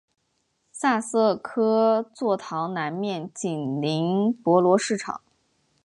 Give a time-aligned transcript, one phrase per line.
[0.71, 5.21] 萨瑟克座堂南面紧邻博罗市场。